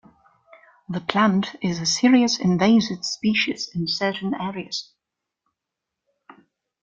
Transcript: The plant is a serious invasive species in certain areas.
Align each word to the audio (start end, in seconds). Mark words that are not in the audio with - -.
The 0.89 0.99
plant 1.01 1.55
is 1.61 1.79
a 1.79 1.85
serious 1.85 2.39
invasive 2.39 3.05
species 3.05 3.69
in 3.75 3.87
certain 3.87 4.33
areas. 4.33 4.95